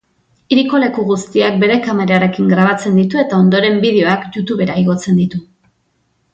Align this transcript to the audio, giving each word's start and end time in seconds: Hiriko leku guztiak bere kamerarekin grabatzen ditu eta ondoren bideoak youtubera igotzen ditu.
Hiriko 0.53 0.79
leku 0.83 1.03
guztiak 1.09 1.59
bere 1.63 1.75
kamerarekin 1.89 2.49
grabatzen 2.55 2.97
ditu 3.03 3.21
eta 3.27 3.43
ondoren 3.45 3.79
bideoak 3.87 4.29
youtubera 4.39 4.83
igotzen 4.85 5.25
ditu. 5.25 5.47